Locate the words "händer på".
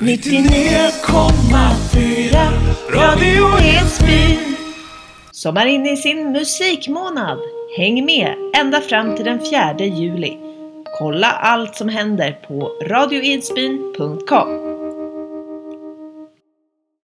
11.88-12.70